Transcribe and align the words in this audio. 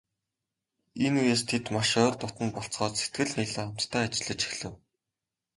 Энэ 1.05 1.17
үеэс 1.23 1.41
тэд 1.49 1.65
маш 1.75 1.91
ойр 2.05 2.13
дотно 2.21 2.45
болцгоож, 2.55 2.93
сэтгэл 2.99 3.31
нийлэн 3.37 3.67
хамтдаа 3.71 4.03
ажиллаж 4.05 4.41
эхлэв. 4.49 4.73